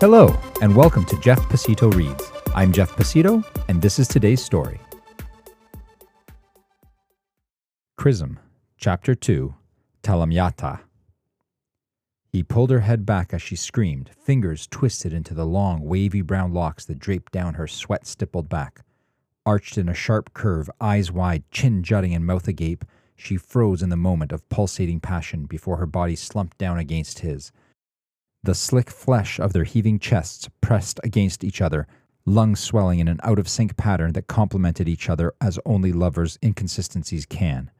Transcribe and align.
Hello, 0.00 0.34
and 0.62 0.74
welcome 0.74 1.04
to 1.04 1.20
Jeff 1.20 1.38
Pacitto 1.50 1.92
Reads. 1.92 2.32
I'm 2.54 2.72
Jeff 2.72 2.96
Pacitto, 2.96 3.44
and 3.68 3.82
this 3.82 3.98
is 3.98 4.08
today's 4.08 4.42
story. 4.42 4.80
Chrism, 7.98 8.38
Chapter 8.78 9.14
2 9.14 9.54
Talamyata. 10.02 10.80
He 12.32 12.42
pulled 12.42 12.70
her 12.70 12.80
head 12.80 13.04
back 13.04 13.34
as 13.34 13.42
she 13.42 13.56
screamed, 13.56 14.08
fingers 14.18 14.66
twisted 14.66 15.12
into 15.12 15.34
the 15.34 15.44
long, 15.44 15.84
wavy 15.84 16.22
brown 16.22 16.54
locks 16.54 16.86
that 16.86 16.98
draped 16.98 17.30
down 17.30 17.52
her 17.52 17.66
sweat 17.66 18.06
stippled 18.06 18.48
back. 18.48 18.80
Arched 19.44 19.76
in 19.76 19.86
a 19.86 19.92
sharp 19.92 20.32
curve, 20.32 20.70
eyes 20.80 21.12
wide, 21.12 21.44
chin 21.50 21.82
jutting, 21.82 22.14
and 22.14 22.24
mouth 22.24 22.48
agape, 22.48 22.86
she 23.16 23.36
froze 23.36 23.82
in 23.82 23.90
the 23.90 23.98
moment 23.98 24.32
of 24.32 24.48
pulsating 24.48 24.98
passion 24.98 25.44
before 25.44 25.76
her 25.76 25.84
body 25.84 26.16
slumped 26.16 26.56
down 26.56 26.78
against 26.78 27.18
his. 27.18 27.52
The 28.42 28.54
slick 28.54 28.90
flesh 28.90 29.38
of 29.38 29.52
their 29.52 29.64
heaving 29.64 29.98
chests 29.98 30.48
pressed 30.62 30.98
against 31.04 31.44
each 31.44 31.60
other, 31.60 31.86
lungs 32.24 32.60
swelling 32.60 32.98
in 32.98 33.06
an 33.06 33.20
out 33.22 33.38
of 33.38 33.48
sync 33.48 33.76
pattern 33.76 34.14
that 34.14 34.28
complemented 34.28 34.88
each 34.88 35.10
other 35.10 35.34
as 35.42 35.58
only 35.66 35.92
lovers' 35.92 36.38
inconsistencies 36.42 37.26
can. 37.26 37.70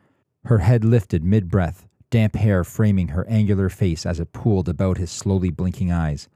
Her 0.44 0.58
head 0.58 0.84
lifted 0.84 1.24
mid 1.24 1.50
breath, 1.50 1.88
damp 2.10 2.36
hair 2.36 2.62
framing 2.62 3.08
her 3.08 3.26
angular 3.26 3.70
face 3.70 4.04
as 4.04 4.20
it 4.20 4.34
pooled 4.34 4.68
about 4.68 4.98
his 4.98 5.10
slowly 5.10 5.50
blinking 5.50 5.90
eyes. 5.90 6.28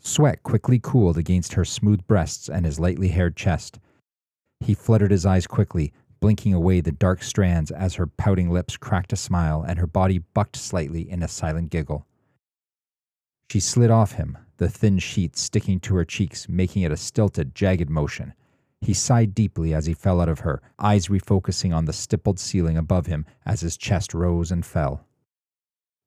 Sweat 0.00 0.42
quickly 0.42 0.78
cooled 0.78 1.16
against 1.16 1.54
her 1.54 1.64
smooth 1.64 2.06
breasts 2.06 2.50
and 2.50 2.66
his 2.66 2.78
lightly 2.78 3.08
haired 3.08 3.36
chest. 3.36 3.78
He 4.60 4.74
fluttered 4.74 5.10
his 5.10 5.24
eyes 5.24 5.46
quickly, 5.46 5.94
blinking 6.20 6.52
away 6.52 6.82
the 6.82 6.92
dark 6.92 7.22
strands 7.22 7.70
as 7.70 7.94
her 7.94 8.06
pouting 8.06 8.50
lips 8.50 8.76
cracked 8.76 9.14
a 9.14 9.16
smile 9.16 9.64
and 9.66 9.78
her 9.78 9.86
body 9.86 10.18
bucked 10.18 10.56
slightly 10.56 11.10
in 11.10 11.22
a 11.22 11.28
silent 11.28 11.70
giggle. 11.70 12.06
She 13.50 13.60
slid 13.60 13.90
off 13.90 14.12
him, 14.12 14.38
the 14.56 14.68
thin 14.68 14.98
sheet 14.98 15.36
sticking 15.36 15.80
to 15.80 15.94
her 15.96 16.04
cheeks, 16.04 16.48
making 16.48 16.82
it 16.82 16.92
a 16.92 16.96
stilted, 16.96 17.54
jagged 17.54 17.90
motion. 17.90 18.34
He 18.80 18.94
sighed 18.94 19.34
deeply 19.34 19.72
as 19.72 19.86
he 19.86 19.94
fell 19.94 20.20
out 20.20 20.28
of 20.28 20.40
her, 20.40 20.60
eyes 20.78 21.08
refocusing 21.08 21.74
on 21.74 21.84
the 21.84 21.92
stippled 21.92 22.38
ceiling 22.38 22.76
above 22.76 23.06
him 23.06 23.24
as 23.44 23.60
his 23.60 23.76
chest 23.76 24.14
rose 24.14 24.50
and 24.50 24.64
fell. 24.64 25.06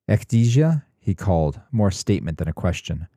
Ecdysia? 0.08 0.84
he 1.00 1.16
called, 1.16 1.60
more 1.72 1.92
statement 1.92 2.38
than 2.38 2.48
a 2.48 2.54
question. 2.54 3.08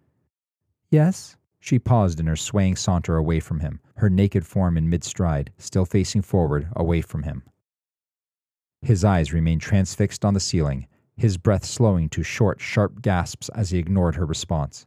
Yes? 0.90 1.36
She 1.58 1.78
paused 1.78 2.18
in 2.18 2.26
her 2.26 2.36
swaying 2.36 2.76
saunter 2.76 3.16
away 3.16 3.40
from 3.40 3.60
him, 3.60 3.80
her 3.96 4.10
naked 4.10 4.46
form 4.46 4.76
in 4.76 4.90
mid 4.90 5.04
stride, 5.04 5.52
still 5.58 5.84
facing 5.84 6.22
forward, 6.22 6.68
away 6.74 7.00
from 7.02 7.22
him. 7.22 7.42
His 8.80 9.04
eyes 9.04 9.32
remained 9.32 9.60
transfixed 9.60 10.24
on 10.24 10.34
the 10.34 10.40
ceiling, 10.40 10.86
his 11.22 11.38
breath 11.38 11.64
slowing 11.64 12.08
to 12.08 12.24
short, 12.24 12.60
sharp 12.60 13.00
gasps 13.00 13.48
as 13.50 13.70
he 13.70 13.78
ignored 13.78 14.16
her 14.16 14.26
response. 14.26 14.86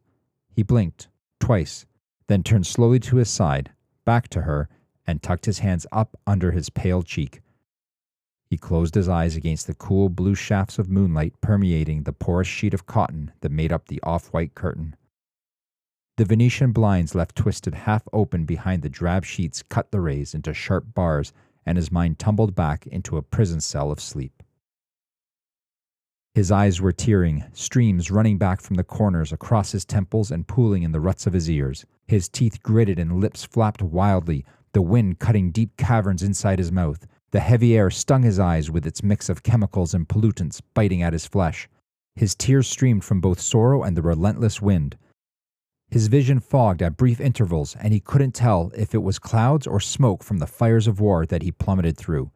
He 0.52 0.64
blinked, 0.64 1.08
twice, 1.40 1.86
then 2.28 2.44
turned 2.44 2.68
slowly 2.68 3.00
to 3.00 3.16
his 3.16 3.30
side, 3.30 3.72
back 4.04 4.28
to 4.30 4.42
her, 4.42 4.68
and 5.08 5.24
tucked 5.24 5.46
his 5.46 5.60
hands 5.60 5.88
up 5.94 6.20
under 6.28 6.52
his 6.52 6.70
pale 6.70 7.04
cheek. 7.04 7.42
He 8.50 8.58
closed 8.58 8.96
his 8.96 9.08
eyes 9.08 9.38
against 9.38 9.66
the 9.66 9.74
cool 9.74 10.10
blue 10.10 10.36
shafts 10.36 10.78
of 10.78 10.90
moonlight 10.90 11.40
permeating 11.40 12.04
the 12.04 12.12
porous 12.12 12.50
sheet 12.50 12.74
of 12.74 12.86
cotton 12.86 13.32
that 13.40 13.52
made 13.52 13.72
up 13.72 13.88
the 13.88 14.02
off 14.04 14.34
white 14.34 14.56
curtain. 14.56 14.98
The 16.18 16.26
Venetian 16.26 16.74
blinds 16.74 17.16
left 17.16 17.38
twisted 17.38 17.76
half 17.76 18.10
open 18.12 18.44
behind 18.44 18.82
the 18.82 18.90
drab 18.90 19.24
sheets 19.24 19.64
cut 19.64 19.92
the 19.92 20.02
rays 20.02 20.34
into 20.34 20.54
sharp 20.54 20.94
bars, 20.94 21.32
and 21.66 21.78
his 21.78 21.94
mind 21.94 22.20
tumbled 22.20 22.56
back 22.56 22.86
into 22.88 23.16
a 23.16 23.22
prison 23.22 23.62
cell 23.62 23.90
of 23.90 24.02
sleep. 24.02 24.35
His 26.36 26.52
eyes 26.52 26.82
were 26.82 26.92
tearing, 26.92 27.46
streams 27.54 28.12
running 28.12 28.38
back 28.38 28.60
from 28.60 28.76
the 28.76 28.84
corners 28.84 29.32
across 29.32 29.72
his 29.72 29.86
temples 29.86 30.32
and 30.32 30.46
pooling 30.46 30.84
in 30.84 30.92
the 30.92 31.00
ruts 31.00 31.26
of 31.26 31.32
his 31.32 31.50
ears. 31.50 31.86
His 32.10 32.28
teeth 32.28 32.62
gritted 32.62 33.00
and 33.00 33.22
lips 33.22 33.46
flapped 33.46 33.82
wildly, 33.82 34.44
the 34.74 34.82
wind 34.82 35.20
cutting 35.20 35.52
deep 35.52 35.78
caverns 35.78 36.22
inside 36.22 36.60
his 36.60 36.74
mouth. 36.74 37.08
The 37.32 37.40
heavy 37.40 37.78
air 37.78 37.90
stung 37.90 38.24
his 38.24 38.38
eyes 38.38 38.70
with 38.70 38.86
its 38.86 39.02
mix 39.02 39.30
of 39.30 39.44
chemicals 39.44 39.94
and 39.94 40.10
pollutants 40.10 40.62
biting 40.74 41.02
at 41.02 41.14
his 41.14 41.26
flesh. 41.26 41.70
His 42.18 42.36
tears 42.36 42.68
streamed 42.68 43.06
from 43.06 43.22
both 43.22 43.40
sorrow 43.40 43.84
and 43.84 43.96
the 43.96 44.02
relentless 44.02 44.62
wind. 44.62 44.98
His 45.90 46.08
vision 46.08 46.42
fogged 46.42 46.82
at 46.82 46.98
brief 46.98 47.22
intervals, 47.22 47.78
and 47.80 47.94
he 47.94 48.02
couldn't 48.02 48.34
tell 48.34 48.74
if 48.76 48.94
it 48.94 49.04
was 49.04 49.20
clouds 49.20 49.66
or 49.66 49.80
smoke 49.80 50.22
from 50.22 50.40
the 50.40 50.48
fires 50.48 50.86
of 50.86 51.00
war 51.00 51.26
that 51.28 51.44
he 51.44 51.52
plummeted 51.54 51.96
through. 51.96 52.30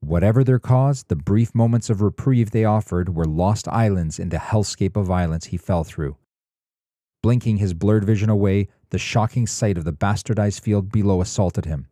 Whatever 0.00 0.42
their 0.42 0.58
cause, 0.58 1.04
the 1.04 1.16
brief 1.16 1.54
moments 1.54 1.90
of 1.90 2.00
reprieve 2.00 2.50
they 2.50 2.64
offered 2.64 3.14
were 3.14 3.24
lost 3.24 3.68
islands 3.68 4.18
in 4.18 4.30
the 4.30 4.38
hellscape 4.38 4.96
of 4.96 5.06
violence 5.06 5.46
he 5.46 5.56
fell 5.56 5.84
through. 5.84 6.16
Blinking 7.22 7.56
his 7.56 7.74
blurred 7.74 8.04
vision 8.04 8.30
away, 8.30 8.68
the 8.90 8.98
shocking 8.98 9.46
sight 9.46 9.76
of 9.76 9.84
the 9.84 9.92
bastardized 9.92 10.60
field 10.60 10.90
below 10.90 11.20
assaulted 11.20 11.64
him. 11.64 11.88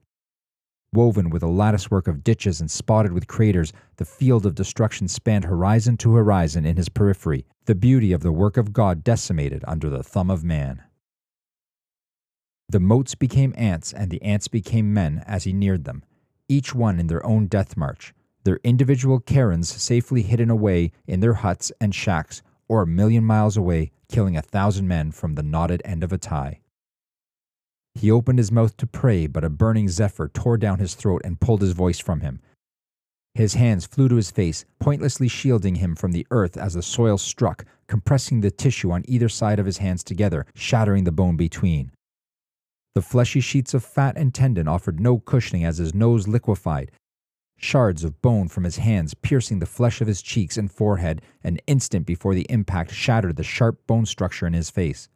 Woven 0.93 1.31
with 1.31 1.43
a 1.43 1.49
latticework 1.49 2.07
of 2.07 2.25
ditches 2.25 2.61
and 2.61 2.71
spotted 2.71 3.13
with 3.13 3.27
craters, 3.27 3.73
the 3.97 4.05
field 4.05 4.47
of 4.47 4.55
destruction 4.55 5.09
spanned 5.09 5.45
horizon 5.45 5.97
to 5.99 6.15
horizon 6.15 6.65
in 6.65 6.77
his 6.77 6.89
periphery, 6.89 7.45
the 7.67 7.75
beauty 7.75 8.13
of 8.13 8.23
the 8.23 8.33
work 8.33 8.57
of 8.57 8.73
God 8.73 9.05
decimated 9.05 9.65
under 9.67 9.91
the 9.91 10.03
thumb 10.03 10.31
of 10.31 10.45
man. 10.45 10.83
The 12.69 12.81
motes 12.81 13.15
became 13.15 13.53
ants, 13.57 13.93
and 13.93 14.11
the 14.11 14.23
ants 14.23 14.49
became 14.49 14.95
men 14.95 15.23
as 15.27 15.45
he 15.45 15.53
neared 15.53 15.85
them, 15.85 16.03
each 16.49 16.75
one 16.75 16.99
in 16.99 17.07
their 17.07 17.25
own 17.25 17.47
death 17.47 17.77
march, 17.77 18.15
their 18.45 18.61
individual 18.63 19.21
cairns 19.21 19.69
safely 19.69 20.23
hidden 20.23 20.51
away 20.51 20.93
in 21.07 21.21
their 21.21 21.35
huts 21.35 21.73
and 21.81 21.95
shacks, 21.95 22.43
or 22.69 22.83
a 22.83 22.87
million 22.87 23.25
miles 23.25 23.57
away, 23.57 23.91
killing 24.09 24.37
a 24.37 24.43
thousand 24.43 24.87
men 24.87 25.11
from 25.11 25.35
the 25.35 25.43
knotted 25.43 25.83
end 25.85 26.05
of 26.05 26.13
a 26.13 26.19
tie. 26.19 26.61
He 27.95 28.11
opened 28.11 28.39
his 28.39 28.53
mouth 28.53 28.77
to 28.77 28.87
pray, 28.87 29.27
but 29.27 29.45
a 29.45 29.51
burning 29.51 29.89
zephyr 29.89 30.29
tore 30.29 30.59
down 30.59 30.79
his 30.79 30.95
throat 30.95 31.23
and 31.25 31.41
pulled 31.41 31.63
his 31.63 31.73
voice 31.73 31.99
from 31.99 32.21
him. 32.21 32.41
His 33.35 33.55
hands 33.55 33.87
flew 33.87 34.09
to 34.09 34.17
his 34.17 34.31
face, 34.31 34.65
pointlessly 34.79 35.29
shielding 35.29 35.77
him 35.77 35.95
from 35.95 36.13
the 36.13 36.27
earth 36.31 36.57
as 36.57 36.75
the 36.75 36.83
soil 36.83 37.19
struck, 37.19 37.65
compressing 37.87 38.41
the 38.41 38.51
tissue 38.51 38.91
on 38.91 39.05
either 39.09 39.29
side 39.29 39.59
of 39.59 39.67
his 39.67 39.79
hands 39.79 40.05
together, 40.05 40.47
shattering 40.55 41.05
the 41.05 41.13
bone 41.13 41.37
between. 41.37 41.91
The 42.97 43.03
fleshy 43.03 43.41
sheets 43.41 43.75
of 43.75 43.85
fat 43.85 44.17
and 44.17 44.33
tendon 44.33 44.67
offered 44.67 45.01
no 45.01 45.19
cushioning 45.19 45.67
as 45.67 45.77
his 45.77 45.93
nose 45.93 46.27
liquefied. 46.27 46.91
Shards 47.59 48.05
of 48.05 48.23
bone 48.23 48.49
from 48.49 48.65
his 48.65 48.79
hands 48.79 49.13
piercing 49.13 49.59
the 49.59 49.67
flesh 49.67 50.01
of 50.01 50.07
his 50.07 50.23
cheeks 50.23 50.57
and 50.57 50.73
forehead 50.73 51.21
an 51.45 51.59
instant 51.67 52.07
before 52.07 52.35
the 52.35 52.47
impact 52.49 52.95
shattered 52.95 53.37
the 53.37 53.45
sharp 53.45 53.87
bone 53.87 54.07
structure 54.07 54.47
in 54.47 54.55
his 54.55 54.71
face. 54.71 55.11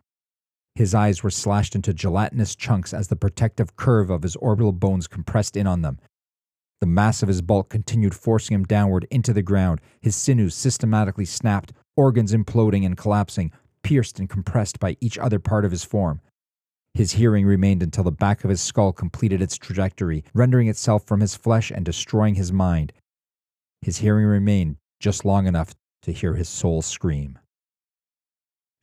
His 0.74 0.94
eyes 0.94 1.22
were 1.22 1.30
slashed 1.30 1.74
into 1.74 1.94
gelatinous 1.94 2.54
chunks 2.54 2.92
as 2.92 3.08
the 3.08 3.16
protective 3.16 3.76
curve 3.76 4.10
of 4.10 4.24
his 4.24 4.36
orbital 4.36 4.72
bones 4.72 5.06
compressed 5.06 5.56
in 5.56 5.66
on 5.66 5.80
them. 5.80 5.98
The 6.82 6.86
mass 6.86 7.22
of 7.22 7.28
his 7.28 7.40
bulk 7.40 7.70
continued 7.70 8.14
forcing 8.14 8.56
him 8.56 8.64
downward 8.64 9.06
into 9.10 9.32
the 9.32 9.40
ground, 9.40 9.80
his 10.02 10.14
sinews 10.14 10.54
systematically 10.54 11.24
snapped, 11.24 11.72
organs 11.96 12.34
imploding 12.34 12.84
and 12.84 12.98
collapsing, 12.98 13.52
pierced 13.82 14.18
and 14.18 14.28
compressed 14.28 14.78
by 14.78 14.98
each 15.00 15.16
other 15.16 15.38
part 15.38 15.64
of 15.64 15.70
his 15.70 15.82
form. 15.82 16.20
His 16.94 17.12
hearing 17.12 17.46
remained 17.46 17.82
until 17.82 18.04
the 18.04 18.12
back 18.12 18.44
of 18.44 18.50
his 18.50 18.60
skull 18.60 18.92
completed 18.92 19.40
its 19.40 19.56
trajectory, 19.56 20.24
rendering 20.34 20.68
itself 20.68 21.06
from 21.06 21.20
his 21.20 21.36
flesh 21.36 21.70
and 21.70 21.84
destroying 21.84 22.34
his 22.34 22.52
mind. 22.52 22.92
His 23.80 23.98
hearing 23.98 24.26
remained 24.26 24.76
just 24.98 25.24
long 25.24 25.46
enough 25.46 25.74
to 26.02 26.12
hear 26.12 26.34
his 26.34 26.48
soul 26.48 26.82
scream. 26.82 27.38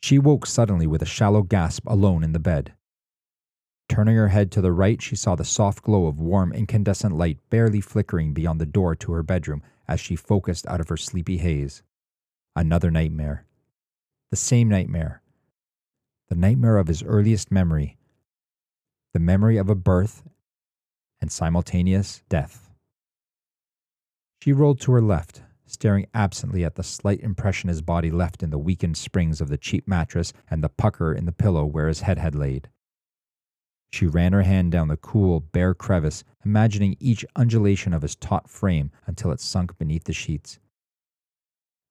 She 0.02 0.20
woke 0.20 0.46
suddenly 0.46 0.88
with 0.88 1.02
a 1.02 1.06
shallow 1.06 1.44
gasp 1.44 1.84
alone 1.86 2.24
in 2.24 2.32
the 2.32 2.40
bed. 2.40 2.74
Turning 3.90 4.16
her 4.16 4.30
head 4.30 4.52
to 4.52 4.62
the 4.62 4.72
right, 4.72 5.02
she 5.02 5.16
saw 5.16 5.36
the 5.36 5.46
soft 5.46 5.84
glow 5.84 6.08
of 6.08 6.20
warm 6.20 6.52
incandescent 6.52 7.16
light 7.16 7.40
barely 7.50 7.82
flickering 7.82 8.34
beyond 8.34 8.60
the 8.60 8.66
door 8.66 8.96
to 8.96 9.12
her 9.12 9.24
bedroom 9.24 9.62
as 9.88 10.00
she 10.00 10.16
focused 10.16 10.68
out 10.68 10.82
of 10.82 10.90
her 10.90 10.98
sleepy 10.98 11.38
haze. 11.38 11.84
Another 12.56 12.92
nightmare. 12.92 13.46
The 14.32 14.38
same 14.38 14.68
nightmare, 14.68 15.22
the 16.30 16.36
nightmare 16.36 16.78
of 16.78 16.88
his 16.88 17.04
earliest 17.04 17.52
memory, 17.52 17.98
the 19.18 19.24
memory 19.24 19.58
of 19.58 19.68
a 19.68 19.74
birth 19.74 20.22
and 21.20 21.32
simultaneous 21.32 22.22
death. 22.30 22.70
She 24.44 24.54
rolled 24.54 24.80
to 24.82 24.92
her 24.92 25.02
left, 25.02 25.42
staring 25.66 26.06
absently 26.14 26.64
at 26.64 26.76
the 26.76 26.84
slight 26.84 27.22
impression 27.22 27.68
his 27.68 27.82
body 27.82 28.12
left 28.12 28.44
in 28.44 28.52
the 28.52 28.60
weakened 28.60 28.96
springs 28.96 29.42
of 29.42 29.50
the 29.50 29.58
cheap 29.58 29.88
mattress 29.88 30.34
and 30.52 30.64
the 30.64 30.70
pucker 30.70 31.16
in 31.16 31.26
the 31.26 31.32
pillow 31.32 31.66
where 31.66 31.88
his 31.88 32.02
head 32.02 32.20
had 32.20 32.36
laid. 32.36 32.70
She 33.92 34.06
ran 34.06 34.34
her 34.34 34.44
hand 34.44 34.72
down 34.72 34.88
the 34.88 34.98
cool, 34.98 35.40
bare 35.40 35.74
crevice, 35.74 36.24
imagining 36.46 36.96
each 37.00 37.26
undulation 37.36 37.94
of 37.94 38.04
his 38.04 38.16
taut 38.16 38.48
frame 38.48 38.92
until 39.08 39.32
it 39.32 39.40
sunk 39.40 39.80
beneath 39.80 40.04
the 40.04 40.14
sheets. 40.14 40.60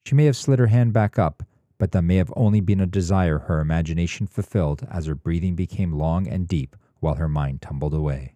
She 0.05 0.15
may 0.15 0.27
have 0.27 0.37
slid 0.37 0.61
her 0.61 0.69
hand 0.69 0.93
back 0.93 1.19
up, 1.19 1.43
but 1.77 1.91
that 1.91 2.03
may 2.03 2.19
have 2.19 2.33
only 2.37 2.61
been 2.61 2.81
a 2.81 2.87
desire 2.87 3.41
her 3.41 3.59
imagination 3.59 4.29
fulfilled 4.29 4.87
as 4.89 5.07
her 5.07 5.17
breathing 5.17 5.57
became 5.57 5.91
long 5.91 6.29
and 6.29 6.47
deep 6.47 6.77
while 7.01 7.15
her 7.15 7.29
mind 7.29 7.63
tumbled 7.63 7.95
away. 7.95 8.35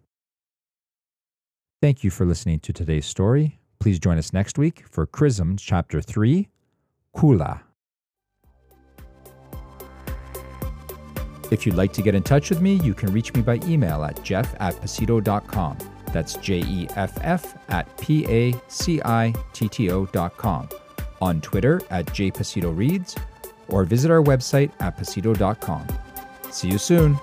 Thank 1.80 2.04
you 2.04 2.10
for 2.10 2.26
listening 2.26 2.60
to 2.60 2.72
today's 2.72 3.06
story. 3.06 3.58
Please 3.78 3.98
join 3.98 4.18
us 4.18 4.32
next 4.32 4.58
week 4.58 4.84
for 4.90 5.06
Chrism 5.06 5.56
Chapter 5.58 6.02
3 6.02 6.48
Kula. 7.16 7.60
If 11.50 11.66
you'd 11.66 11.74
like 11.74 11.92
to 11.94 12.02
get 12.02 12.14
in 12.14 12.22
touch 12.22 12.50
with 12.50 12.60
me, 12.60 12.74
you 12.74 12.94
can 12.94 13.12
reach 13.12 13.34
me 13.34 13.42
by 13.42 13.58
email 13.64 14.04
at 14.04 14.22
jeff 14.22 14.54
at 14.60 14.74
pacitto.com. 14.76 15.78
That's 16.12 16.34
J 16.36 16.60
E 16.60 16.88
F 16.96 17.18
F 17.22 17.56
at 17.68 17.96
P 17.98 18.26
A 18.28 18.54
C 18.68 19.00
I 19.04 19.32
T 19.52 19.68
T 19.68 19.90
O.com. 19.90 20.68
On 21.20 21.40
Twitter 21.40 21.80
at 21.90 22.06
jpacittoreads 22.06 23.20
or 23.68 23.84
visit 23.84 24.10
our 24.10 24.22
website 24.22 24.72
at 24.80 24.98
pacitto.com. 24.98 25.86
See 26.50 26.68
you 26.68 26.78
soon. 26.78 27.18